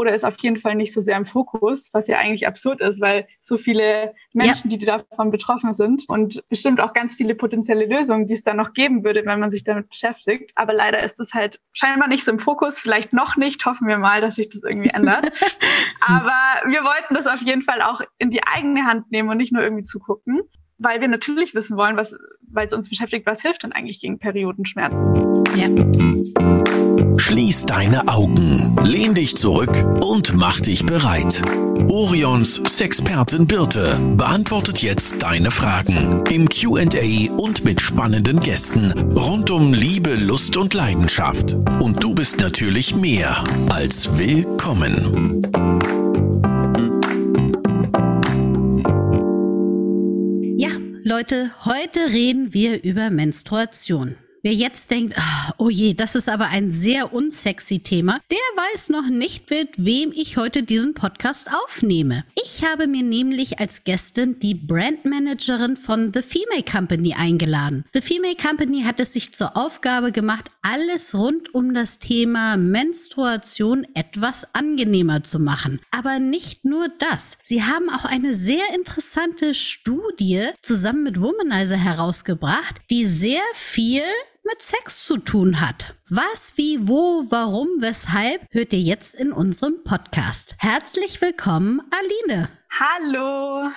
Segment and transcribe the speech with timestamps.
[0.00, 3.02] oder ist auf jeden Fall nicht so sehr im Fokus, was ja eigentlich absurd ist,
[3.02, 4.78] weil so viele Menschen, ja.
[4.78, 8.72] die davon betroffen sind und bestimmt auch ganz viele potenzielle Lösungen, die es dann noch
[8.72, 10.52] geben würde, wenn man sich damit beschäftigt.
[10.54, 13.64] Aber leider ist es halt scheinbar nicht so im Fokus, vielleicht noch nicht.
[13.66, 15.30] Hoffen wir mal, dass sich das irgendwie ändert.
[16.00, 19.52] Aber wir wollten das auf jeden Fall auch in die eigene Hand nehmen und nicht
[19.52, 20.40] nur irgendwie zugucken
[20.80, 22.16] weil wir natürlich wissen wollen, was,
[22.48, 25.44] weil es uns beschäftigt, was hilft denn eigentlich gegen Periodenschmerzen.
[25.54, 27.18] Ja.
[27.18, 29.70] Schließ deine Augen, lehn dich zurück
[30.00, 31.42] und mach dich bereit.
[31.88, 39.74] Orions Sexpertin Birte beantwortet jetzt deine Fragen im Q&A und mit spannenden Gästen rund um
[39.74, 41.54] Liebe, Lust und Leidenschaft.
[41.80, 46.09] Und du bist natürlich mehr als willkommen.
[51.02, 54.16] Leute, heute reden wir über Menstruation.
[54.42, 58.88] Wer jetzt denkt, ach, oh je, das ist aber ein sehr unsexy Thema, der weiß
[58.88, 62.24] noch nicht, mit wem ich heute diesen Podcast aufnehme.
[62.42, 67.84] Ich habe mir nämlich als Gästin die Brandmanagerin von The Female Company eingeladen.
[67.92, 73.86] The Female Company hat es sich zur Aufgabe gemacht, alles rund um das Thema Menstruation
[73.92, 75.80] etwas angenehmer zu machen.
[75.90, 77.36] Aber nicht nur das.
[77.42, 84.02] Sie haben auch eine sehr interessante Studie zusammen mit Womanizer herausgebracht, die sehr viel
[84.44, 85.94] mit Sex zu tun hat.
[86.08, 90.56] Was, wie, wo, warum, weshalb hört ihr jetzt in unserem Podcast.
[90.58, 92.48] Herzlich willkommen, Aline.
[92.70, 93.70] Hallo.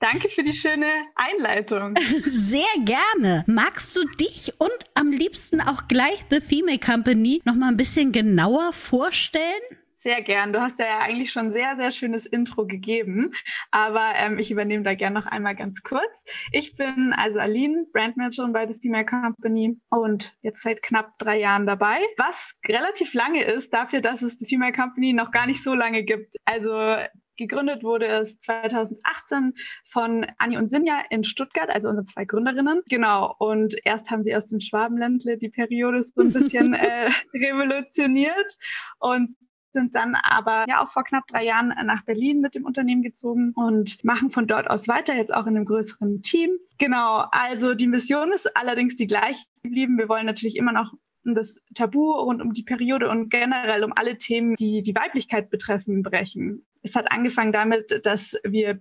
[0.00, 1.94] Danke für die schöne Einleitung.
[2.28, 3.44] Sehr gerne.
[3.46, 8.12] Magst du dich und am liebsten auch gleich The Female Company noch mal ein bisschen
[8.12, 9.62] genauer vorstellen?
[10.04, 10.52] Sehr gern.
[10.52, 13.32] Du hast ja eigentlich schon sehr, sehr schönes Intro gegeben,
[13.70, 16.26] aber ähm, ich übernehme da gern noch einmal ganz kurz.
[16.52, 21.64] Ich bin also Aline, Brandmanagerin bei The Female Company und jetzt seit knapp drei Jahren
[21.64, 25.72] dabei, was relativ lange ist dafür, dass es The Female Company noch gar nicht so
[25.72, 26.34] lange gibt.
[26.44, 26.96] Also
[27.36, 32.82] Gegründet wurde es 2018 von Anni und Sinja in Stuttgart, also unsere zwei Gründerinnen.
[32.88, 33.34] Genau.
[33.38, 38.56] Und erst haben sie aus dem Schwabenländle die Periode so ein bisschen äh, revolutioniert
[39.00, 39.34] und
[39.74, 43.52] sind dann aber ja auch vor knapp drei Jahren nach Berlin mit dem Unternehmen gezogen
[43.54, 46.50] und machen von dort aus weiter, jetzt auch in einem größeren Team.
[46.78, 49.98] Genau, also die Mission ist allerdings die gleiche geblieben.
[49.98, 54.18] Wir wollen natürlich immer noch das Tabu rund um die Periode und generell um alle
[54.18, 56.66] Themen, die die Weiblichkeit betreffen, brechen.
[56.82, 58.78] Es hat angefangen damit, dass wir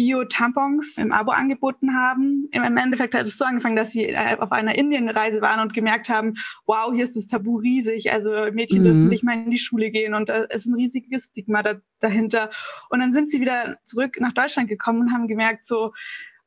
[0.00, 2.48] Bio-Tampons im Abo angeboten haben.
[2.52, 6.08] Im Endeffekt hat es so angefangen, dass sie äh, auf einer Indienreise waren und gemerkt
[6.08, 8.10] haben, wow, hier ist das Tabu riesig.
[8.10, 8.84] Also Mädchen mhm.
[8.84, 12.48] dürfen nicht mal in die Schule gehen und da ist ein riesiges Stigma da, dahinter.
[12.88, 15.92] Und dann sind sie wieder zurück nach Deutschland gekommen und haben gemerkt, so,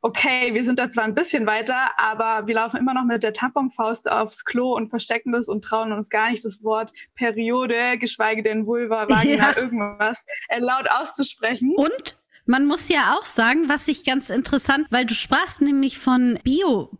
[0.01, 3.33] okay, wir sind da zwar ein bisschen weiter, aber wir laufen immer noch mit der
[3.33, 8.41] Tamponfaust aufs Klo und verstecken das und trauen uns gar nicht das Wort Periode, geschweige
[8.41, 9.57] denn Vulva, Vagina, ja.
[9.57, 11.75] irgendwas äh, laut auszusprechen.
[11.77, 16.39] Und man muss ja auch sagen, was ich ganz interessant, weil du sprachst nämlich von
[16.43, 16.91] Bio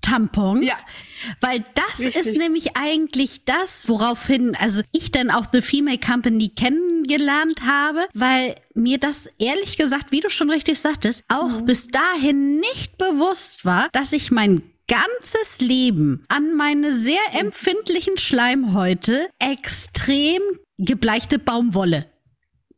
[0.00, 0.74] Tampons, ja.
[1.40, 2.26] weil das Richtig.
[2.26, 8.54] ist nämlich eigentlich das, woraufhin also ich dann auch The Female Company kennengelernt habe, weil
[8.74, 11.66] mir das ehrlich gesagt, wie du schon richtig sagtest, auch mhm.
[11.66, 19.28] bis dahin nicht bewusst war, dass ich mein ganzes Leben an meine sehr empfindlichen Schleimhäute
[19.38, 20.40] extrem
[20.78, 22.06] gebleichte Baumwolle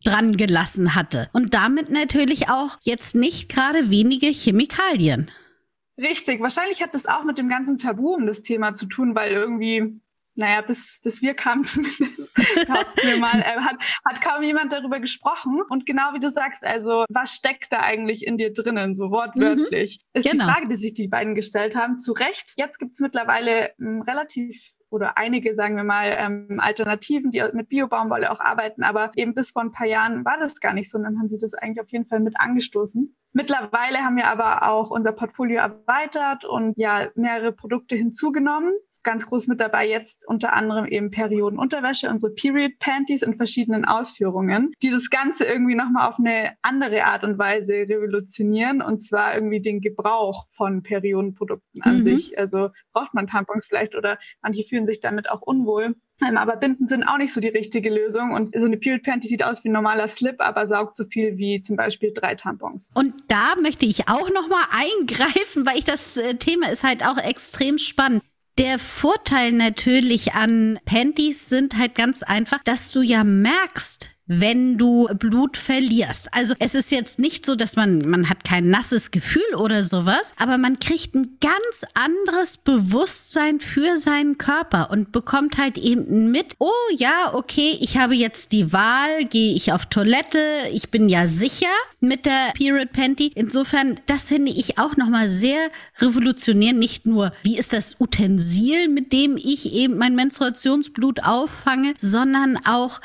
[0.05, 1.28] dran gelassen hatte.
[1.33, 5.31] Und damit natürlich auch jetzt nicht gerade wenige Chemikalien.
[6.00, 9.33] Richtig, wahrscheinlich hat das auch mit dem ganzen Tabu um das Thema zu tun, weil
[9.33, 10.00] irgendwie,
[10.34, 12.33] naja, bis, bis wir kamen zumindest,
[13.19, 15.61] mal, äh, hat, hat kaum jemand darüber gesprochen.
[15.69, 19.99] Und genau wie du sagst, also was steckt da eigentlich in dir drinnen, so wortwörtlich,
[19.99, 20.47] mhm, ist genau.
[20.47, 21.99] die Frage, die sich die beiden gestellt haben.
[21.99, 24.59] Zu Recht, jetzt gibt es mittlerweile m, relativ
[24.91, 28.83] oder einige, sagen wir mal, ähm, Alternativen, die mit Biobaumwolle auch arbeiten.
[28.83, 30.99] Aber eben bis vor ein paar Jahren war das gar nicht so.
[30.99, 33.17] Und dann haben sie das eigentlich auf jeden Fall mit angestoßen.
[33.33, 39.47] Mittlerweile haben wir aber auch unser Portfolio erweitert und ja mehrere Produkte hinzugenommen ganz groß
[39.47, 45.11] mit dabei jetzt unter anderem eben Periodenunterwäsche, unsere Period Panties in verschiedenen Ausführungen, die das
[45.11, 50.47] Ganze irgendwie nochmal auf eine andere Art und Weise revolutionieren und zwar irgendwie den Gebrauch
[50.52, 52.02] von Periodenprodukten an mhm.
[52.02, 52.38] sich.
[52.38, 55.94] Also braucht man Tampons vielleicht oder manche fühlen sich damit auch unwohl.
[56.26, 58.32] Ähm, aber Binden sind auch nicht so die richtige Lösung.
[58.32, 61.38] Und so eine Period Panty sieht aus wie ein normaler Slip, aber saugt so viel
[61.38, 62.91] wie zum Beispiel drei Tampons.
[62.94, 67.19] Und da möchte ich auch nochmal eingreifen, weil ich das äh, Thema ist halt auch
[67.19, 68.23] extrem spannend.
[68.58, 75.09] Der Vorteil natürlich an Panties sind halt ganz einfach, dass du ja merkst, wenn du
[75.19, 76.32] Blut verlierst.
[76.32, 80.35] Also es ist jetzt nicht so, dass man, man hat kein nasses Gefühl oder sowas,
[80.38, 86.55] aber man kriegt ein ganz anderes Bewusstsein für seinen Körper und bekommt halt eben mit,
[86.61, 90.38] oh ja, okay, ich habe jetzt die Wahl, gehe ich auf Toilette,
[90.73, 91.67] ich bin ja sicher
[91.99, 93.33] mit der Period Panty.
[93.35, 96.73] Insofern, das finde ich auch nochmal sehr revolutionär.
[96.73, 103.00] Nicht nur, wie ist das Utensil, mit dem ich eben mein Menstruationsblut auffange, sondern auch,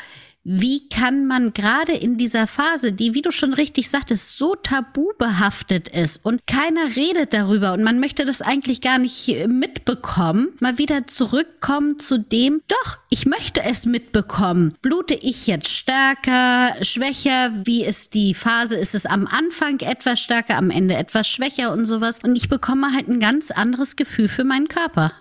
[0.47, 5.07] wie kann man gerade in dieser Phase, die, wie du schon richtig sagtest, so tabu
[5.17, 10.77] behaftet ist und keiner redet darüber und man möchte das eigentlich gar nicht mitbekommen, mal
[10.77, 14.75] wieder zurückkommen zu dem, doch, ich möchte es mitbekommen.
[14.83, 17.51] Blute ich jetzt stärker, schwächer?
[17.63, 18.75] Wie ist die Phase?
[18.75, 22.19] Ist es am Anfang etwas stärker, am Ende etwas schwächer und sowas?
[22.23, 25.11] Und ich bekomme halt ein ganz anderes Gefühl für meinen Körper.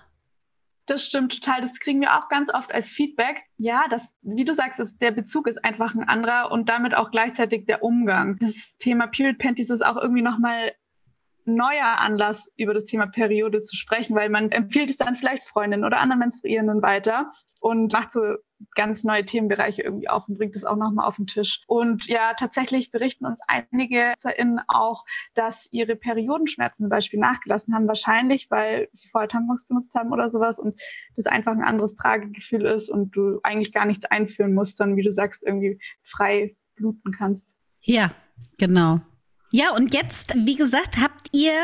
[0.87, 1.63] Das stimmt total.
[1.63, 3.43] Das kriegen wir auch ganz oft als Feedback.
[3.57, 7.11] Ja, das, wie du sagst, ist, der Bezug ist einfach ein anderer und damit auch
[7.11, 8.37] gleichzeitig der Umgang.
[8.39, 10.73] Das Thema Period Panties ist auch irgendwie nochmal
[11.45, 15.85] neuer Anlass, über das Thema Periode zu sprechen, weil man empfiehlt es dann vielleicht Freundinnen
[15.85, 17.31] oder anderen Menstruierenden weiter
[17.61, 18.21] und macht so
[18.75, 21.63] ganz neue Themenbereiche irgendwie auf und bringt es auch nochmal auf den Tisch.
[21.67, 25.05] Und ja, tatsächlich berichten uns einige ZerInnen auch,
[25.35, 30.31] dass ihre Periodenschmerzen zum Beispiel nachgelassen haben, wahrscheinlich, weil sie vorher Tampons benutzt haben oder
[30.31, 30.81] sowas und
[31.17, 35.03] das einfach ein anderes Tragegefühl ist und du eigentlich gar nichts einführen musst, sondern wie
[35.03, 37.47] du sagst, irgendwie frei bluten kannst.
[37.81, 38.11] Ja,
[38.59, 39.01] genau.
[39.57, 41.55] Ja, und jetzt, wie gesagt, habt ihr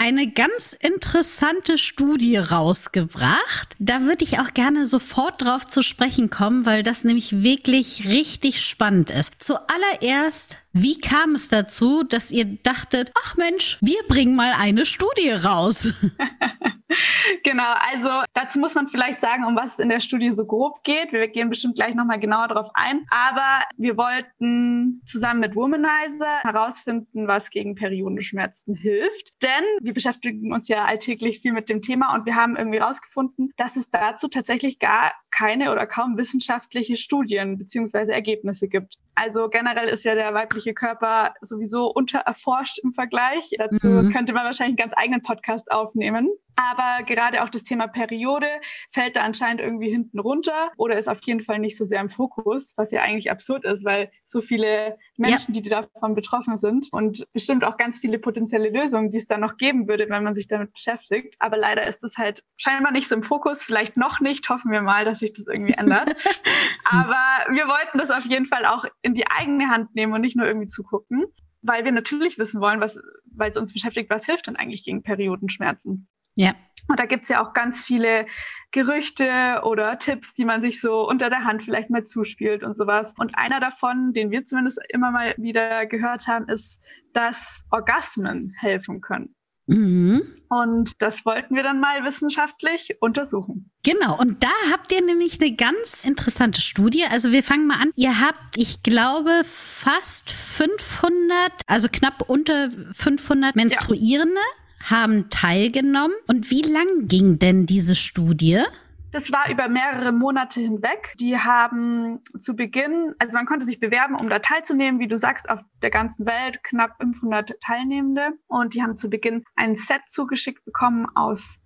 [0.00, 3.74] eine ganz interessante Studie rausgebracht.
[3.80, 8.62] Da würde ich auch gerne sofort drauf zu sprechen kommen, weil das nämlich wirklich richtig
[8.64, 9.32] spannend ist.
[9.40, 15.30] Zuallererst wie kam es dazu, dass ihr dachtet, ach Mensch, wir bringen mal eine Studie
[15.30, 15.92] raus?
[17.44, 20.82] genau, also dazu muss man vielleicht sagen, um was es in der Studie so grob
[20.84, 21.12] geht.
[21.12, 23.06] Wir gehen bestimmt gleich nochmal genauer darauf ein.
[23.10, 29.42] Aber wir wollten zusammen mit Womanizer herausfinden, was gegen Periodenschmerzen hilft.
[29.42, 33.52] Denn wir beschäftigen uns ja alltäglich viel mit dem Thema und wir haben irgendwie herausgefunden,
[33.56, 38.98] dass es dazu tatsächlich gar keine oder kaum wissenschaftliche Studien beziehungsweise Ergebnisse gibt.
[39.14, 43.50] Also generell ist ja der weibliche Körper sowieso untererforscht im Vergleich.
[43.58, 44.10] Dazu mhm.
[44.12, 46.28] könnte man wahrscheinlich einen ganz eigenen Podcast aufnehmen.
[46.58, 48.48] Aber gerade auch das Thema Periode
[48.90, 52.10] fällt da anscheinend irgendwie hinten runter oder ist auf jeden Fall nicht so sehr im
[52.10, 55.60] Fokus, was ja eigentlich absurd ist, weil so viele Menschen, ja.
[55.60, 59.56] die davon betroffen sind und bestimmt auch ganz viele potenzielle Lösungen, die es da noch
[59.56, 61.36] geben würde, wenn man sich damit beschäftigt.
[61.38, 64.48] Aber leider ist es halt scheinbar nicht so im Fokus, vielleicht noch nicht.
[64.48, 66.08] Hoffen wir mal, dass sich das irgendwie ändert.
[66.84, 70.36] Aber wir wollten das auf jeden Fall auch in die eigene Hand nehmen und nicht
[70.36, 71.26] nur irgendwie zugucken,
[71.62, 72.98] weil wir natürlich wissen wollen, was,
[73.30, 76.08] weil es uns beschäftigt, was hilft denn eigentlich gegen Periodenschmerzen?
[76.38, 76.54] Ja.
[76.86, 78.26] Und da gibt's ja auch ganz viele
[78.70, 83.12] Gerüchte oder Tipps, die man sich so unter der Hand vielleicht mal zuspielt und sowas.
[83.18, 86.82] Und einer davon, den wir zumindest immer mal wieder gehört haben, ist,
[87.12, 89.34] dass Orgasmen helfen können.
[89.66, 90.22] Mhm.
[90.48, 93.70] Und das wollten wir dann mal wissenschaftlich untersuchen.
[93.82, 97.04] Genau, und da habt ihr nämlich eine ganz interessante Studie.
[97.10, 97.90] Also wir fangen mal an.
[97.96, 104.40] Ihr habt, ich glaube, fast 500, also knapp unter 500 Menstruierende.
[104.40, 106.16] Ja haben teilgenommen.
[106.26, 108.62] Und wie lang ging denn diese Studie?
[109.10, 111.14] Das war über mehrere Monate hinweg.
[111.18, 115.48] Die haben zu Beginn, also man konnte sich bewerben, um da teilzunehmen, wie du sagst,
[115.48, 118.32] auf der ganzen Welt knapp 500 Teilnehmende.
[118.48, 121.58] Und die haben zu Beginn ein Set zugeschickt bekommen aus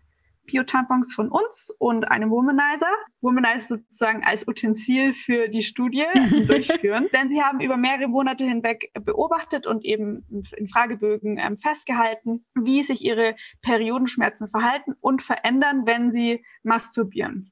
[0.46, 2.90] Bio-Tampons von uns und einem Womanizer.
[3.20, 7.08] Womanizer sozusagen als Utensil für die Studie also durchführen.
[7.14, 10.24] Denn sie haben über mehrere Monate hinweg beobachtet und eben
[10.56, 17.50] in Fragebögen ähm, festgehalten, wie sich ihre Periodenschmerzen verhalten und verändern, wenn sie masturbieren.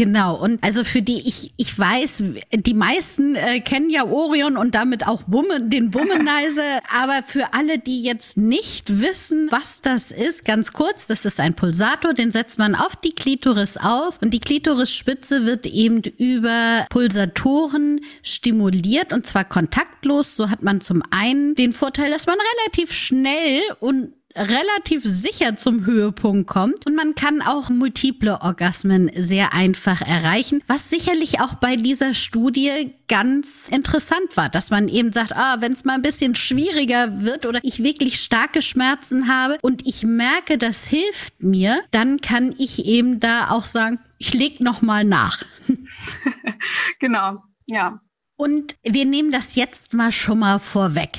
[0.00, 2.22] Genau, und also für die, ich, ich weiß,
[2.54, 7.78] die meisten äh, kennen ja Orion und damit auch Woman, den Womanizer, aber für alle,
[7.78, 12.58] die jetzt nicht wissen, was das ist, ganz kurz, das ist ein Pulsator, den setzt
[12.58, 14.18] man auf die Klitoris auf.
[14.22, 20.34] Und die Klitorisspitze wird eben über Pulsatoren stimuliert und zwar kontaktlos.
[20.34, 25.84] So hat man zum einen den Vorteil, dass man relativ schnell und relativ sicher zum
[25.86, 31.76] Höhepunkt kommt und man kann auch multiple Orgasmen sehr einfach erreichen, was sicherlich auch bei
[31.76, 36.34] dieser Studie ganz interessant war, dass man eben sagt, ah, wenn es mal ein bisschen
[36.34, 42.20] schwieriger wird oder ich wirklich starke Schmerzen habe und ich merke, das hilft mir, dann
[42.20, 45.44] kann ich eben da auch sagen, ich leg noch mal nach.
[47.00, 48.00] genau, ja.
[48.36, 51.10] Und wir nehmen das jetzt mal schon mal vorweg.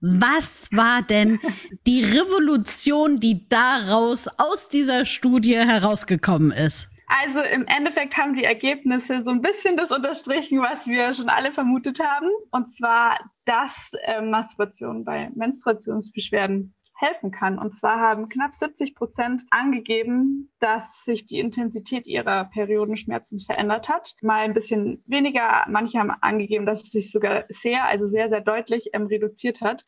[0.00, 1.40] Was war denn
[1.86, 6.88] die Revolution, die daraus aus dieser Studie herausgekommen ist?
[7.08, 11.52] Also im Endeffekt haben die Ergebnisse so ein bisschen das unterstrichen, was wir schon alle
[11.52, 12.28] vermutet haben.
[12.50, 17.58] Und zwar, dass äh, Masturbation bei Menstruationsbeschwerden helfen kann.
[17.58, 24.16] Und zwar haben knapp 70 Prozent angegeben, dass sich die Intensität ihrer Periodenschmerzen verändert hat.
[24.20, 25.64] Mal ein bisschen weniger.
[25.68, 29.84] Manche haben angegeben, dass es sich sogar sehr, also sehr, sehr deutlich ähm, reduziert hat.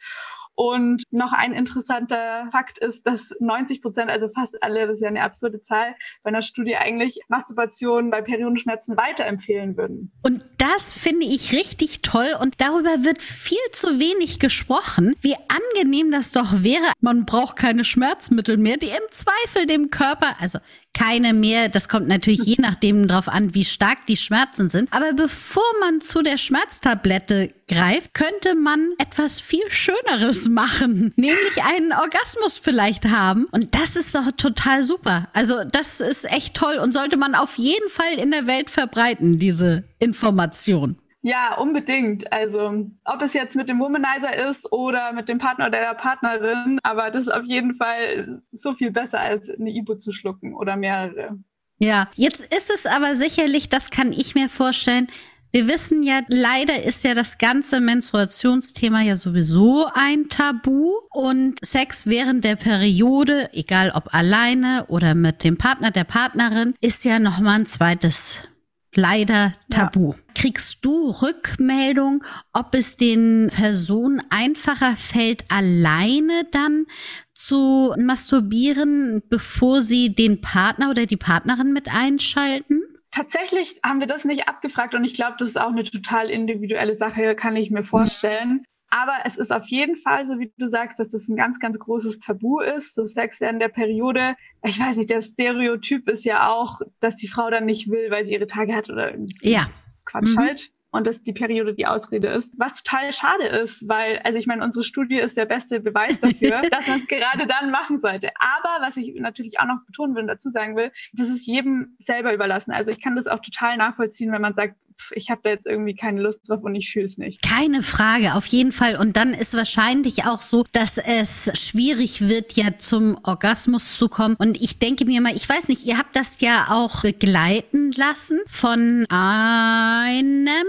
[0.54, 5.08] Und noch ein interessanter Fakt ist, dass 90 Prozent, also fast alle, das ist ja
[5.08, 10.12] eine absurde Zahl, bei einer Studie eigentlich Masturbation bei Periodenschmerzen weiterempfehlen würden.
[10.22, 16.10] Und das finde ich richtig toll und darüber wird viel zu wenig gesprochen, wie angenehm
[16.10, 16.92] das doch wäre.
[17.00, 20.58] Man braucht keine Schmerzmittel mehr, die im Zweifel dem Körper, also
[20.92, 21.68] keine mehr.
[21.68, 24.92] Das kommt natürlich je nachdem drauf an, wie stark die Schmerzen sind.
[24.92, 31.92] Aber bevor man zu der Schmerztablette greift, könnte man etwas viel Schöneres machen, nämlich einen
[31.92, 33.46] Orgasmus vielleicht haben.
[33.52, 35.28] Und das ist doch total super.
[35.32, 39.38] Also das ist echt toll und sollte man auf jeden Fall in der Welt verbreiten,
[39.38, 40.96] diese Information.
[41.22, 42.32] Ja, unbedingt.
[42.32, 46.78] Also, ob es jetzt mit dem Womanizer ist oder mit dem Partner oder der Partnerin,
[46.82, 50.76] aber das ist auf jeden Fall so viel besser, als eine Ibu zu schlucken oder
[50.76, 51.38] mehrere.
[51.78, 55.08] Ja, jetzt ist es aber sicherlich, das kann ich mir vorstellen,
[55.52, 62.06] wir wissen ja, leider ist ja das ganze Menstruationsthema ja sowieso ein Tabu und Sex
[62.06, 67.60] während der Periode, egal ob alleine oder mit dem Partner, der Partnerin, ist ja nochmal
[67.60, 68.48] ein zweites
[68.94, 70.12] leider tabu.
[70.12, 70.18] Ja.
[70.34, 76.86] Kriegst du Rückmeldung, ob es den Personen einfacher fällt, alleine dann
[77.34, 82.82] zu masturbieren, bevor sie den Partner oder die Partnerin mit einschalten?
[83.12, 86.94] Tatsächlich haben wir das nicht abgefragt und ich glaube, das ist auch eine total individuelle
[86.94, 88.64] Sache, kann ich mir vorstellen.
[88.90, 91.78] Aber es ist auf jeden Fall so, wie du sagst, dass das ein ganz, ganz
[91.78, 92.94] großes Tabu ist.
[92.94, 94.34] So Sex während der Periode.
[94.64, 98.26] Ich weiß nicht, der Stereotyp ist ja auch, dass die Frau dann nicht will, weil
[98.26, 99.68] sie ihre Tage hat oder irgendwie ja.
[100.04, 100.40] Quatsch mhm.
[100.40, 102.52] halt und dass die Periode die Ausrede ist.
[102.58, 106.62] Was total schade ist, weil, also ich meine, unsere Studie ist der beste Beweis dafür,
[106.68, 108.30] dass man es gerade dann machen sollte.
[108.38, 111.94] Aber was ich natürlich auch noch betonen will und dazu sagen will, das ist jedem
[111.98, 112.72] selber überlassen.
[112.72, 114.74] Also ich kann das auch total nachvollziehen, wenn man sagt,
[115.12, 117.42] ich habe da jetzt irgendwie keine Lust drauf und ich fühle es nicht.
[117.42, 118.96] Keine Frage, auf jeden Fall.
[118.96, 124.36] Und dann ist wahrscheinlich auch so, dass es schwierig wird, ja zum Orgasmus zu kommen.
[124.36, 128.40] Und ich denke mir mal, ich weiß nicht, ihr habt das ja auch begleiten lassen
[128.48, 130.66] von einem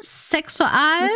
[0.00, 1.08] Sexual.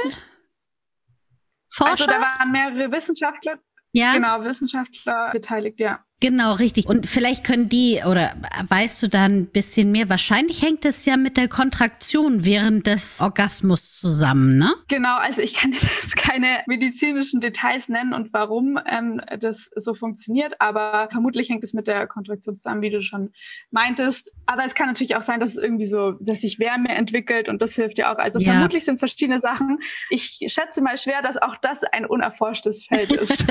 [1.72, 1.90] Forscher?
[1.92, 3.58] Also da waren mehrere Wissenschaftler,
[3.92, 4.14] ja.
[4.14, 6.04] genau, Wissenschaftler beteiligt, ja.
[6.20, 6.86] Genau, richtig.
[6.86, 8.34] Und vielleicht können die, oder
[8.68, 10.10] weißt du da ein bisschen mehr?
[10.10, 14.74] Wahrscheinlich hängt es ja mit der Kontraktion während des Orgasmus zusammen, ne?
[14.88, 20.56] Genau, also ich kann jetzt keine medizinischen Details nennen und warum ähm, das so funktioniert,
[20.58, 23.32] aber vermutlich hängt es mit der Kontraktion zusammen, wie du schon
[23.70, 24.30] meintest.
[24.44, 27.62] Aber es kann natürlich auch sein, dass es irgendwie so, dass sich Wärme entwickelt und
[27.62, 28.18] das hilft ja auch.
[28.18, 28.52] Also ja.
[28.52, 29.78] vermutlich sind es verschiedene Sachen.
[30.10, 33.40] Ich schätze mal schwer, dass auch das ein unerforschtes Feld ist.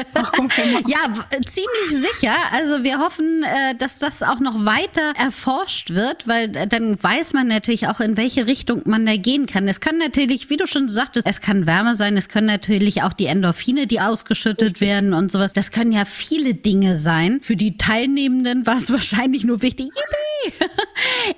[0.85, 0.99] ja,
[1.45, 2.35] ziemlich sicher.
[2.59, 7.31] Also wir hoffen, äh, dass das auch noch weiter erforscht wird, weil äh, dann weiß
[7.31, 9.69] man natürlich auch, in welche Richtung man da gehen kann.
[9.69, 13.13] Es kann natürlich, wie du schon sagtest, es kann Wärme sein, es können natürlich auch
[13.13, 14.81] die Endorphine, die ausgeschüttet Richtig.
[14.81, 15.53] werden und sowas.
[15.53, 17.39] Das können ja viele Dinge sein.
[17.41, 20.65] Für die Teilnehmenden war es wahrscheinlich nur wichtig, yippie,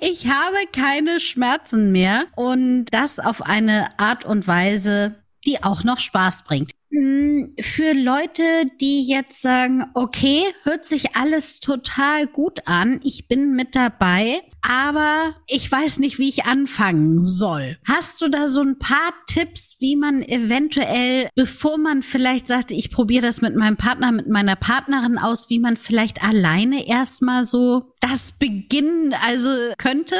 [0.00, 5.14] ich habe keine Schmerzen mehr und das auf eine Art und Weise,
[5.46, 6.72] die auch noch Spaß bringt.
[6.92, 8.42] Hm, für Leute,
[8.82, 15.34] die jetzt sagen, okay, hört sich alles total gut an, ich bin mit dabei, aber
[15.46, 17.78] ich weiß nicht, wie ich anfangen soll.
[17.88, 22.90] Hast du da so ein paar Tipps, wie man eventuell, bevor man vielleicht sagt, ich
[22.90, 27.94] probiere das mit meinem Partner, mit meiner Partnerin aus, wie man vielleicht alleine erstmal so
[28.00, 30.16] das beginnen, also könnte?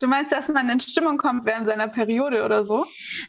[0.00, 2.84] Du meinst, dass man in Stimmung kommt während seiner Periode oder so?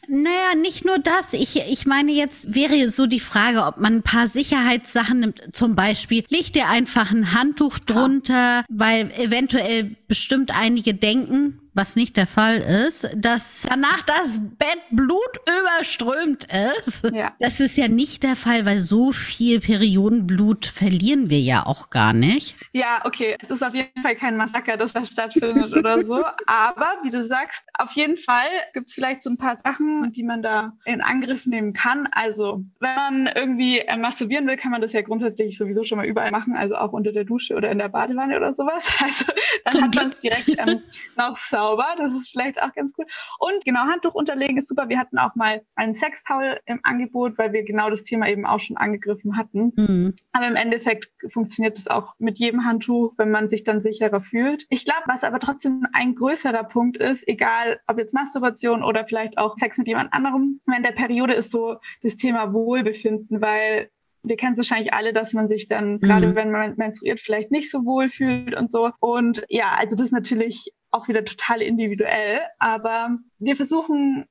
[0.08, 1.32] Naja, nicht nur das.
[1.32, 5.42] Ich, ich meine, jetzt wäre so die Frage, ob man ein paar Sicherheitssachen nimmt.
[5.52, 8.64] Zum Beispiel, leg dir einfach ein Handtuch drunter, ja.
[8.68, 15.20] weil eventuell bestimmt einige denken, was nicht der Fall ist, dass danach das Bett Blut
[15.46, 16.46] überströmt
[16.78, 17.10] ist.
[17.12, 17.34] Ja.
[17.38, 22.14] Das ist ja nicht der Fall, weil so viel Periodenblut verlieren wir ja auch gar
[22.14, 22.56] nicht.
[22.72, 23.36] Ja, okay.
[23.40, 26.24] Es ist auf jeden Fall kein Massaker, das da stattfindet oder so.
[26.46, 30.22] Aber wie du sagst, auf jeden Fall gibt es vielleicht so ein paar Sachen, die
[30.22, 32.08] man da in Angriff nehmen kann.
[32.10, 36.06] Also, wenn man irgendwie äh, masturbieren will, kann man das ja grundsätzlich sowieso schon mal
[36.06, 38.94] überall machen, also auch unter der Dusche oder in der Badewanne oder sowas.
[39.06, 39.24] Also,
[39.64, 40.82] dann Zum hat man es direkt ähm,
[41.16, 41.86] noch sauber sauber.
[41.98, 43.06] Das ist vielleicht auch ganz cool.
[43.38, 44.88] Und genau, Handtuch unterlegen ist super.
[44.88, 48.60] Wir hatten auch mal einen Sextowel im Angebot, weil wir genau das Thema eben auch
[48.60, 49.72] schon angegriffen hatten.
[49.76, 50.14] Mhm.
[50.32, 54.66] Aber im Endeffekt funktioniert es auch mit jedem Handtuch, wenn man sich dann sicherer fühlt.
[54.68, 59.38] Ich glaube, was aber trotzdem ein größerer Punkt ist, egal ob jetzt Masturbation oder vielleicht
[59.38, 63.90] auch Sex mit jemand anderem, während der Periode ist so das Thema Wohlbefinden, weil
[64.26, 66.00] wir kennen es wahrscheinlich alle, dass man sich dann, mhm.
[66.00, 68.90] gerade wenn man menstruiert, vielleicht nicht so wohl fühlt und so.
[69.00, 72.40] Und ja, also das ist natürlich auch wieder total individuell.
[72.58, 74.26] Aber wir versuchen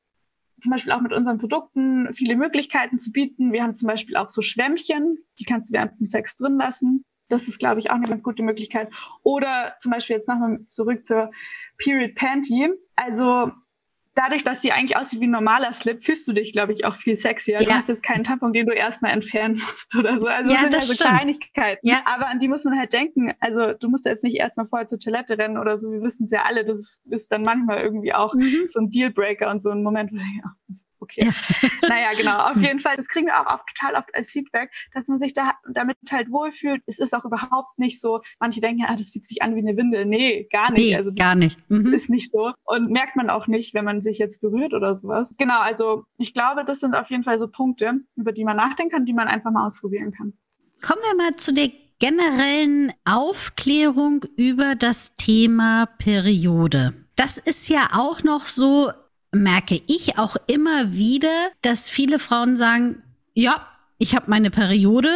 [0.62, 3.52] zum Beispiel auch mit unseren Produkten viele Möglichkeiten zu bieten.
[3.52, 7.06] Wir haben zum Beispiel auch so Schwämmchen, die kannst du während dem Sex drin lassen.
[7.28, 8.90] Das ist, glaube ich, auch eine ganz gute Möglichkeit.
[9.24, 11.32] Oder zum Beispiel jetzt nochmal zurück zur
[11.78, 12.70] Period Panty.
[12.96, 13.52] Also
[14.16, 16.96] dadurch, dass sie eigentlich aussieht wie ein normaler Slip, fühlst du dich, glaube ich, auch
[16.96, 17.62] viel sexier.
[17.62, 17.66] Ja.
[17.68, 20.26] Du hast jetzt keinen Tampon, den du erstmal entfernen musst oder so.
[20.26, 21.10] Also ja, das sind das also stimmt.
[21.10, 21.88] Kleinigkeiten.
[21.88, 22.02] Ja.
[22.06, 23.34] Aber an die muss man halt denken.
[23.40, 25.92] Also du musst jetzt nicht erstmal vorher zur Toilette rennen oder so.
[25.92, 26.66] Wir wissen es ja alle.
[26.66, 28.68] Das ist dann manchmal irgendwie auch mhm.
[28.70, 30.56] so ein Dealbreaker und so ein Moment, wo ja,
[31.06, 31.26] okay.
[31.26, 31.70] Ja.
[31.88, 32.38] Naja, genau.
[32.50, 35.34] Auf jeden Fall, das kriegen wir auch oft, total oft als Feedback, dass man sich
[35.34, 36.82] da damit halt wohlfühlt.
[36.88, 39.78] Es ist auch überhaupt nicht so, manche denken, ja, das fühlt sich an wie eine
[39.78, 40.06] Windel.
[40.06, 40.90] Nee, gar nicht.
[40.90, 41.58] Nee, also gar nicht.
[41.70, 41.94] Mhm.
[41.94, 42.52] Ist nicht so.
[42.64, 45.36] Und merkt man auch nicht, wenn man sich jetzt berührt oder sowas.
[45.38, 48.92] Genau, also ich glaube, das sind auf jeden Fall so Punkte, über die man nachdenken
[48.92, 50.34] kann, die man einfach mal ausprobieren kann.
[50.82, 51.70] Kommen wir mal zu der
[52.00, 56.94] generellen Aufklärung über das Thema Periode.
[57.16, 58.92] Das ist ja auch noch so
[59.36, 65.10] merke ich auch immer wieder, dass viele Frauen sagen, ja, ich habe meine Periode,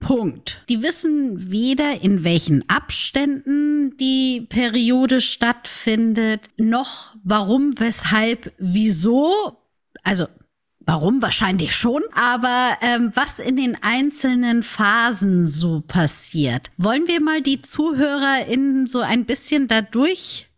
[0.00, 0.64] Punkt.
[0.68, 9.58] Die wissen weder, in welchen Abständen die Periode stattfindet, noch warum, weshalb, wieso.
[10.02, 10.26] Also
[10.84, 11.22] Warum?
[11.22, 12.02] Wahrscheinlich schon.
[12.12, 16.70] Aber ähm, was in den einzelnen Phasen so passiert.
[16.76, 20.48] Wollen wir mal die ZuhörerInnen so ein bisschen dadurch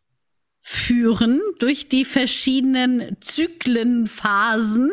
[0.65, 4.91] führen durch die verschiedenen Zyklenphasen?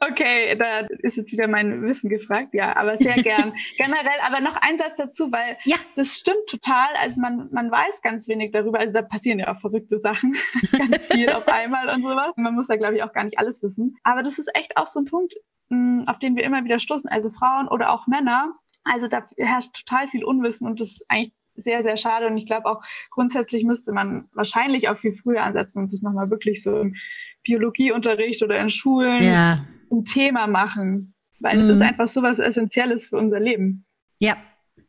[0.00, 3.52] Okay, da ist jetzt wieder mein Wissen gefragt, ja, aber sehr gern.
[3.76, 5.76] Generell, aber noch ein Satz dazu, weil ja.
[5.94, 6.88] das stimmt total.
[6.98, 8.78] Also man, man weiß ganz wenig darüber.
[8.80, 10.34] Also da passieren ja auch verrückte Sachen,
[10.72, 12.32] ganz viel auf einmal und sowas.
[12.36, 13.96] Man muss da, glaube ich, auch gar nicht alles wissen.
[14.02, 15.34] Aber das ist echt auch so ein Punkt,
[15.68, 17.10] mm, auf den wir immer wieder stoßen.
[17.10, 18.54] Also Frauen oder auch Männer.
[18.84, 22.26] Also da herrscht total viel Unwissen und das ist eigentlich sehr, sehr schade.
[22.26, 26.30] Und ich glaube auch grundsätzlich müsste man wahrscheinlich auch viel früher ansetzen und das nochmal
[26.30, 26.94] wirklich so im
[27.42, 29.64] Biologieunterricht oder in Schulen ja.
[29.90, 31.14] ein Thema machen.
[31.40, 31.88] Weil es ist mhm.
[31.88, 33.84] einfach so was Essentielles für unser Leben.
[34.18, 34.36] Ja,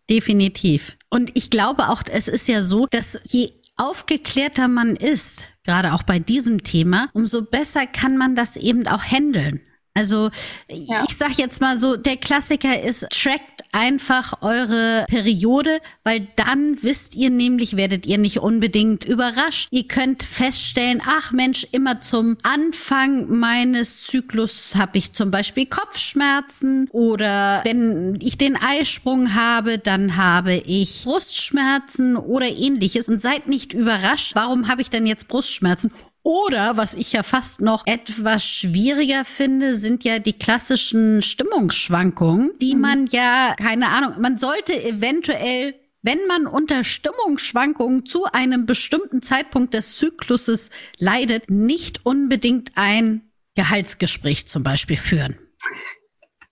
[0.09, 0.97] definitiv.
[1.09, 6.03] Und ich glaube auch, es ist ja so, dass je aufgeklärter man ist, gerade auch
[6.03, 9.61] bei diesem Thema, umso besser kann man das eben auch handeln.
[9.93, 10.29] Also
[10.69, 11.03] ja.
[11.07, 17.13] ich sag jetzt mal so, der Klassiker ist, trackt einfach eure Periode, weil dann wisst
[17.13, 19.67] ihr nämlich, werdet ihr nicht unbedingt überrascht.
[19.69, 26.87] Ihr könnt feststellen, ach Mensch, immer zum Anfang meines Zyklus habe ich zum Beispiel Kopfschmerzen
[26.91, 33.73] oder wenn ich den Eisprung habe, dann habe ich Brustschmerzen oder ähnliches und seid nicht
[33.73, 35.91] überrascht, warum habe ich denn jetzt Brustschmerzen?
[36.25, 42.73] Oder, was ich ja fast noch etwas schwieriger finde, sind ja die klassischen Stimmungsschwankungen, die
[42.73, 42.81] mhm.
[42.81, 49.73] man ja, keine Ahnung, man sollte eventuell wenn man unter Stimmungsschwankungen zu einem bestimmten Zeitpunkt
[49.73, 55.35] des Zykluses leidet, nicht unbedingt ein Gehaltsgespräch zum Beispiel führen.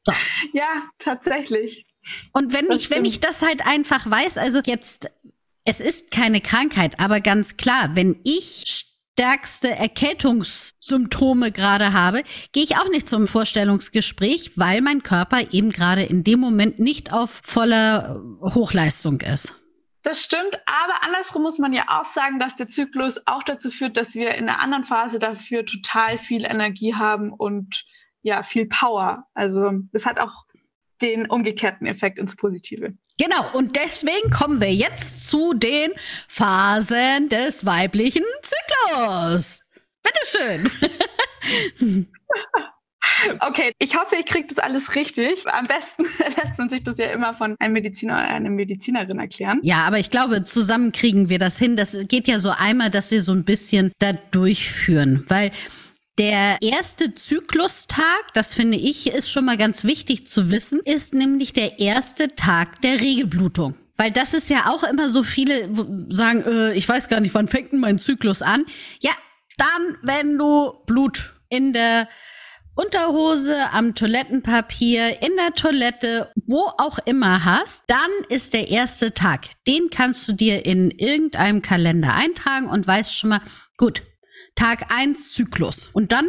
[0.08, 0.14] So.
[0.54, 1.86] Ja, tatsächlich.
[2.32, 2.98] Und wenn das ich, stimmt.
[2.98, 5.12] wenn ich das halt einfach weiß, also jetzt,
[5.66, 12.78] es ist keine Krankheit, aber ganz klar, wenn ich stärkste Erkältungssymptome gerade habe, gehe ich
[12.78, 18.20] auch nicht zum Vorstellungsgespräch, weil mein Körper eben gerade in dem Moment nicht auf voller
[18.42, 19.54] Hochleistung ist.
[20.02, 23.96] Das stimmt, aber andersrum muss man ja auch sagen, dass der Zyklus auch dazu führt,
[23.96, 27.86] dass wir in einer anderen Phase dafür total viel Energie haben und
[28.22, 29.28] ja, viel Power.
[29.34, 30.44] Also das hat auch
[31.02, 32.94] den umgekehrten Effekt ins Positive.
[33.20, 35.92] Genau, und deswegen kommen wir jetzt zu den
[36.28, 39.62] Phasen des weiblichen Zyklus.
[40.04, 40.70] Bitteschön.
[43.42, 45.46] Okay, ich hoffe, ich kriege das alles richtig.
[45.48, 49.60] Am besten lässt man sich das ja immer von einem Mediziner oder einer Medizinerin erklären.
[49.62, 51.76] Ja, aber ich glaube, zusammen kriegen wir das hin.
[51.76, 55.52] Das geht ja so einmal, dass wir so ein bisschen da durchführen, weil
[56.20, 61.54] der erste Zyklustag, das finde ich, ist schon mal ganz wichtig zu wissen, ist nämlich
[61.54, 63.76] der erste Tag der Regelblutung.
[63.98, 65.70] Weil das ist ja auch immer so viele
[66.10, 68.66] sagen, äh, ich weiß gar nicht, wann fängt denn mein Zyklus an?
[69.00, 69.12] Ja,
[69.58, 72.08] dann, wenn du Blut in der
[72.76, 79.42] Unterhose, am Toilettenpapier, in der Toilette, wo auch immer hast, dann ist der erste Tag.
[79.68, 83.42] Den kannst du dir in irgendeinem Kalender eintragen und weißt schon mal,
[83.78, 84.02] gut,
[84.56, 85.88] Tag eins Zyklus.
[85.94, 86.28] Und dann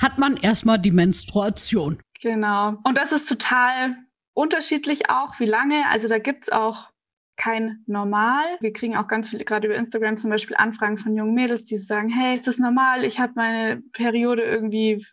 [0.00, 2.00] hat man erstmal die Menstruation.
[2.20, 2.78] Genau.
[2.84, 3.96] Und das ist total
[4.34, 5.86] unterschiedlich auch, wie lange.
[5.88, 6.90] Also da gibt's auch
[7.36, 8.44] kein Normal.
[8.60, 11.78] Wir kriegen auch ganz viele, gerade über Instagram zum Beispiel, Anfragen von jungen Mädels, die
[11.78, 13.04] sagen, hey, ist das normal?
[13.04, 15.04] Ich habe meine Periode irgendwie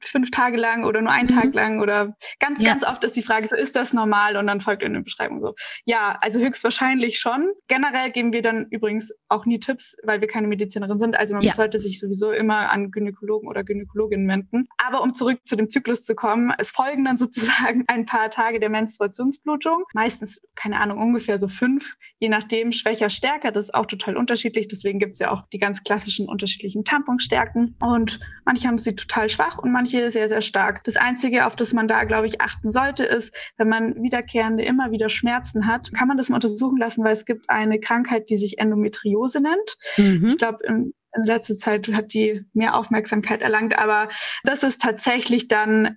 [0.00, 1.40] fünf Tage lang oder nur einen mhm.
[1.40, 2.70] Tag lang oder ganz, ja.
[2.70, 4.36] ganz oft ist die Frage so, ist das normal?
[4.36, 5.54] Und dann folgt eine Beschreibung so.
[5.84, 7.52] Ja, also höchstwahrscheinlich schon.
[7.66, 11.16] Generell geben wir dann übrigens auch nie Tipps, weil wir keine Medizinerin sind.
[11.16, 11.52] Also man ja.
[11.52, 14.68] sollte sich sowieso immer an Gynäkologen oder Gynäkologinnen wenden.
[14.78, 18.60] Aber um zurück zu dem Zyklus zu kommen, es folgen dann sozusagen ein paar Tage
[18.60, 19.84] der Menstruationsblutung.
[19.94, 23.52] Meistens, keine Ahnung, ungefähr so fünf, je nachdem, schwächer, stärker.
[23.52, 24.68] Das ist auch total unterschiedlich.
[24.68, 27.76] Deswegen gibt es ja auch die ganz klassischen unterschiedlichen Tamponstärken.
[27.80, 30.84] Und manche haben sie total schwach und manche manche sehr, sehr stark.
[30.84, 34.90] Das Einzige, auf das man da, glaube ich, achten sollte, ist, wenn man wiederkehrende immer
[34.90, 38.36] wieder Schmerzen hat, kann man das mal untersuchen lassen, weil es gibt eine Krankheit, die
[38.36, 39.78] sich Endometriose nennt.
[39.96, 40.30] Mhm.
[40.30, 44.08] Ich glaube, in, in letzter Zeit hat die mehr Aufmerksamkeit erlangt, aber
[44.44, 45.96] das ist tatsächlich dann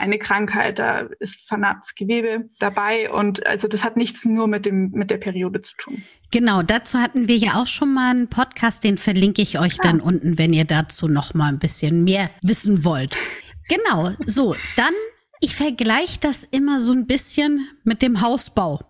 [0.00, 4.90] eine Krankheit, da ist vernarbtes Gewebe dabei und also das hat nichts nur mit dem
[4.90, 6.02] mit der Periode zu tun.
[6.30, 9.82] Genau, dazu hatten wir ja auch schon mal einen Podcast, den verlinke ich euch ja.
[9.82, 13.16] dann unten, wenn ihr dazu noch mal ein bisschen mehr wissen wollt.
[13.68, 14.94] Genau, so, dann
[15.40, 18.80] ich vergleiche das immer so ein bisschen mit dem Hausbau.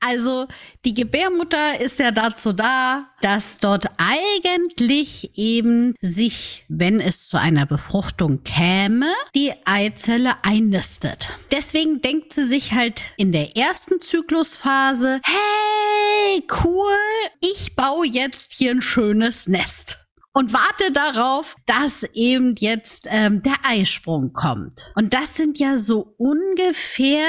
[0.00, 0.48] Also
[0.84, 7.66] die Gebärmutter ist ja dazu da, dass dort eigentlich eben sich, wenn es zu einer
[7.66, 11.28] Befruchtung käme, die Eizelle einnistet.
[11.52, 16.98] Deswegen denkt sie sich halt in der ersten Zyklusphase, hey, cool,
[17.40, 19.98] ich baue jetzt hier ein schönes Nest
[20.32, 24.92] und warte darauf, dass eben jetzt ähm, der Eisprung kommt.
[24.94, 27.28] Und das sind ja so ungefähr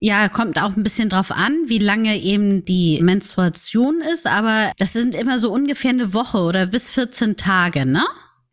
[0.00, 4.94] ja, kommt auch ein bisschen drauf an, wie lange eben die Menstruation ist, aber das
[4.94, 8.04] sind immer so ungefähr eine Woche oder bis 14 Tage, ne?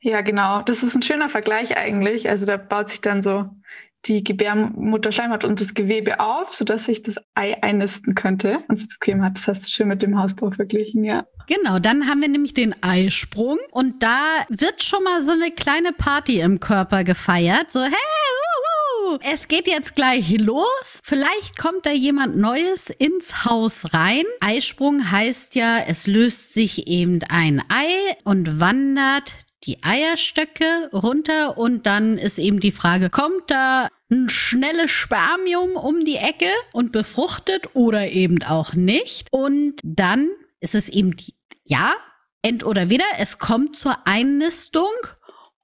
[0.01, 0.61] Ja, genau.
[0.61, 2.29] Das ist ein schöner Vergleich eigentlich.
[2.29, 3.49] Also da baut sich dann so
[4.05, 9.23] die Gebärmutterschleimhaut und das Gewebe auf, sodass sich das Ei einnisten könnte und es bequem
[9.23, 9.37] hat.
[9.37, 11.25] Das hast du schön mit dem Hausbau verglichen, ja.
[11.47, 15.93] Genau, dann haben wir nämlich den Eisprung und da wird schon mal so eine kleine
[15.93, 17.71] Party im Körper gefeiert.
[17.71, 17.93] So, hey,
[19.21, 20.99] es geht jetzt gleich los.
[21.03, 24.23] Vielleicht kommt da jemand Neues ins Haus rein.
[24.39, 29.31] Eisprung heißt ja, es löst sich eben ein Ei und wandert
[29.63, 36.05] die Eierstöcke runter und dann ist eben die Frage, kommt da ein schnelles Spermium um
[36.05, 39.27] die Ecke und befruchtet oder eben auch nicht?
[39.31, 41.15] Und dann ist es eben,
[41.65, 41.93] ja,
[42.41, 44.91] end oder wieder, es kommt zur Einnistung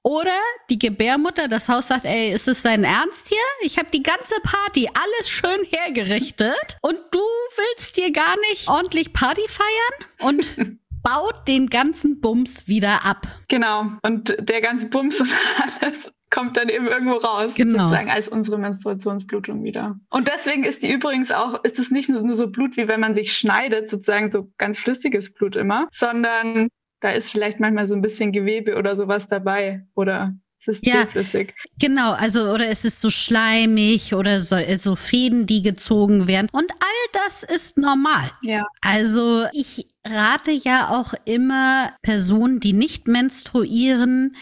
[0.04, 0.38] oder
[0.68, 3.38] die Gebärmutter, das Haus sagt, ey, ist es dein Ernst hier?
[3.62, 7.20] Ich habe die ganze Party, alles schön hergerichtet und du
[7.56, 13.26] willst dir gar nicht ordentlich Party feiern und baut den ganzen Bums wieder ab.
[13.48, 13.86] Genau.
[14.02, 15.30] Und der ganze Bums und
[15.80, 17.84] alles kommt dann eben irgendwo raus, genau.
[17.84, 19.98] sozusagen als unsere Menstruationsblutung wieder.
[20.10, 23.14] Und deswegen ist die übrigens auch, ist es nicht nur so Blut, wie wenn man
[23.14, 26.68] sich schneidet, sozusagen so ganz flüssiges Blut immer, sondern
[27.04, 31.02] da ist vielleicht manchmal so ein bisschen Gewebe oder sowas dabei oder es ist ja,
[31.02, 31.54] zähflüssig.
[31.78, 36.48] Genau, also oder es ist so schleimig oder so, so Fäden, die gezogen werden.
[36.50, 38.30] Und all das ist normal.
[38.40, 38.66] Ja.
[38.80, 44.34] Also ich rate ja auch immer Personen, die nicht menstruieren,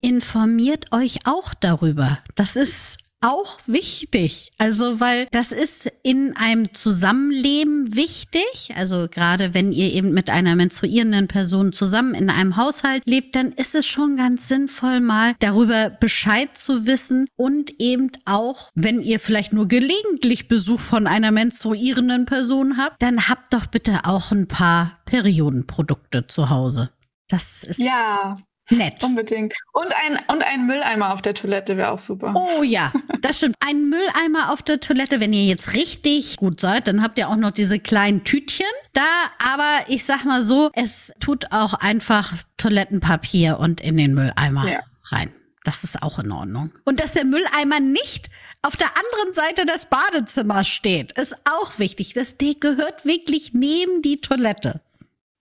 [0.00, 2.20] informiert euch auch darüber.
[2.36, 4.52] Das ist auch wichtig.
[4.58, 8.74] Also, weil das ist in einem Zusammenleben wichtig.
[8.76, 13.52] Also, gerade wenn ihr eben mit einer menstruierenden Person zusammen in einem Haushalt lebt, dann
[13.52, 19.18] ist es schon ganz sinnvoll, mal darüber Bescheid zu wissen und eben auch, wenn ihr
[19.18, 24.48] vielleicht nur gelegentlich Besuch von einer menstruierenden Person habt, dann habt doch bitte auch ein
[24.48, 26.90] paar Periodenprodukte zu Hause.
[27.28, 28.36] Das ist ja,
[28.70, 29.04] Nett.
[29.04, 29.52] Unbedingt.
[29.72, 32.32] Und ein, und ein Mülleimer auf der Toilette wäre auch super.
[32.34, 33.56] Oh ja, das stimmt.
[33.60, 37.36] Ein Mülleimer auf der Toilette, wenn ihr jetzt richtig gut seid, dann habt ihr auch
[37.36, 39.02] noch diese kleinen Tütchen da.
[39.38, 44.80] Aber ich sag mal so, es tut auch einfach Toilettenpapier und in den Mülleimer ja.
[45.10, 45.30] rein.
[45.64, 46.72] Das ist auch in Ordnung.
[46.84, 48.30] Und dass der Mülleimer nicht
[48.62, 52.14] auf der anderen Seite des Badezimmers steht, ist auch wichtig.
[52.14, 54.80] Das gehört wirklich neben die Toilette.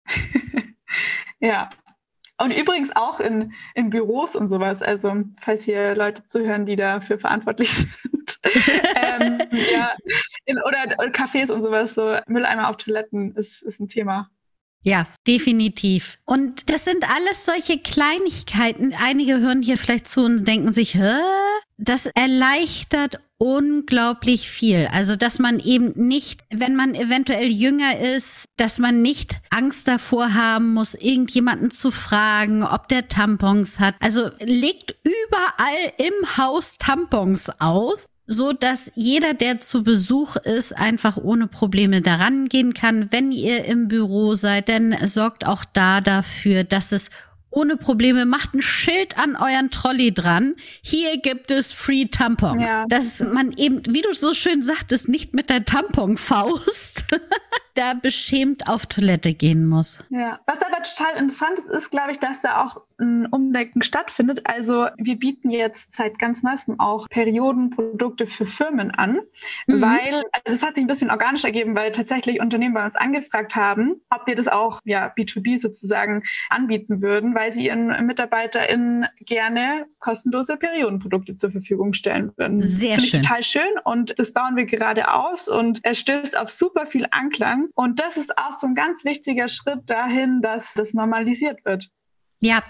[1.39, 1.69] ja,
[2.41, 4.81] und übrigens auch in, in Büros und sowas.
[4.81, 7.69] Also, falls hier Leute zuhören, die dafür verantwortlich
[8.03, 8.39] sind.
[8.43, 9.39] ähm,
[9.73, 9.93] ja,
[10.45, 14.29] in, oder, oder Cafés und sowas, so Mülleimer auf Toiletten ist, ist ein Thema.
[14.83, 16.17] Ja, definitiv.
[16.25, 18.95] Und das sind alles solche Kleinigkeiten.
[18.99, 21.19] Einige hören hier vielleicht zu und denken sich, Hä?
[21.77, 24.87] das erleichtert unglaublich viel.
[24.91, 30.35] Also, dass man eben nicht, wenn man eventuell jünger ist, dass man nicht Angst davor
[30.35, 33.95] haben muss, irgendjemanden zu fragen, ob der Tampons hat.
[33.99, 41.17] Also, legt überall im Haus Tampons aus so dass jeder, der zu Besuch ist, einfach
[41.17, 43.11] ohne Probleme daran gehen kann.
[43.11, 47.09] Wenn ihr im Büro seid, dann sorgt auch da dafür, dass es
[47.51, 50.55] ohne Probleme, macht ein Schild an euren Trolley dran.
[50.81, 52.63] Hier gibt es Free Tampons.
[52.63, 52.85] Ja.
[52.87, 57.05] Dass man eben, wie du so schön sagtest, nicht mit der Tamponfaust
[57.81, 59.97] da beschämt auf Toilette gehen muss.
[60.11, 64.41] Ja, was aber total interessant ist, ist, glaube ich, dass da auch ein Umdenken stattfindet.
[64.45, 69.21] Also wir bieten jetzt seit ganz neuestem auch Periodenprodukte für Firmen an,
[69.65, 69.81] mhm.
[69.81, 73.55] weil also es hat sich ein bisschen organisch ergeben, weil tatsächlich Unternehmen bei uns angefragt
[73.55, 79.87] haben, ob wir das auch ja B2B sozusagen anbieten würden, weil sie ihren MitarbeiterInnen gerne
[79.97, 82.61] kostenlose Periodenprodukte zur Verfügung stellen würden.
[82.61, 83.23] Sehr das schön.
[83.23, 87.69] total schön und das bauen wir gerade aus und es stößt auf super viel Anklang
[87.75, 91.89] und das ist auch so ein ganz wichtiger Schritt dahin, dass das normalisiert wird.
[92.39, 92.61] Ja,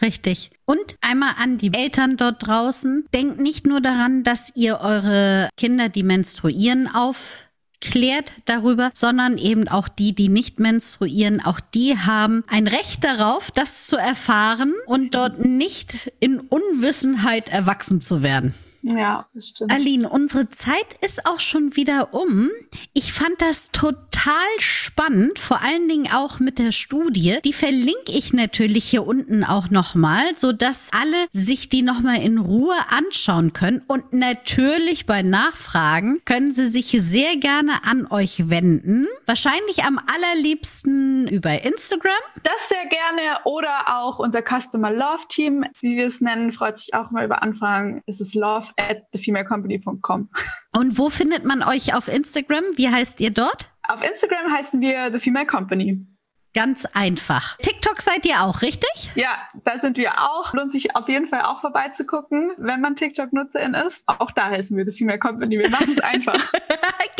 [0.00, 0.50] Richtig.
[0.64, 3.04] Und einmal an die Eltern dort draußen.
[3.12, 9.88] Denkt nicht nur daran, dass ihr eure Kinder, die menstruieren, aufklärt darüber, sondern eben auch
[9.88, 15.44] die, die nicht menstruieren, auch die haben ein Recht darauf, das zu erfahren und dort
[15.44, 18.54] nicht in Unwissenheit erwachsen zu werden.
[18.82, 19.72] Ja, das stimmt.
[19.72, 22.50] Aline, unsere Zeit ist auch schon wieder um.
[22.94, 27.38] Ich fand das total spannend, vor allen Dingen auch mit der Studie.
[27.44, 32.74] Die verlinke ich natürlich hier unten auch nochmal, sodass alle sich die nochmal in Ruhe
[32.88, 33.82] anschauen können.
[33.86, 39.06] Und natürlich bei Nachfragen können sie sich sehr gerne an euch wenden.
[39.26, 42.12] Wahrscheinlich am allerliebsten über Instagram.
[42.42, 46.94] Das sehr gerne oder auch unser Customer Love Team, wie wir es nennen, freut sich
[46.94, 48.02] auch mal über Anfragen.
[48.06, 50.30] Es ist Love at thefemalecompany.com.
[50.76, 52.64] Und wo findet man euch auf Instagram?
[52.76, 53.70] Wie heißt ihr dort?
[53.88, 56.06] Auf Instagram heißen wir The Female Company.
[56.52, 57.56] Ganz einfach.
[57.58, 59.10] TikTok seid ihr auch, richtig?
[59.14, 60.52] Ja, da sind wir auch.
[60.52, 64.02] Lohnt sich auf jeden Fall auch vorbeizugucken, wenn man TikTok-Nutzerin ist.
[64.06, 65.58] Auch da heißen wir The Female Company.
[65.60, 66.34] Wir machen es einfach.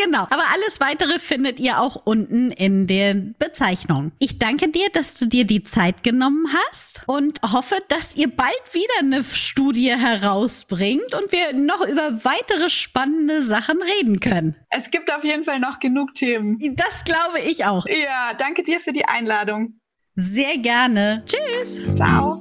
[0.04, 0.22] Genau.
[0.30, 4.12] Aber alles weitere findet ihr auch unten in der Bezeichnung.
[4.18, 8.50] Ich danke dir, dass du dir die Zeit genommen hast und hoffe, dass ihr bald
[8.72, 14.56] wieder eine Studie herausbringt und wir noch über weitere spannende Sachen reden können.
[14.70, 16.58] Es gibt auf jeden Fall noch genug Themen.
[16.76, 17.86] Das glaube ich auch.
[17.86, 19.20] Ja, danke dir für die Einladung.
[19.30, 19.80] Einladung.
[20.16, 21.24] Sehr gerne.
[21.26, 21.80] Tschüss.
[21.94, 22.40] Ciao.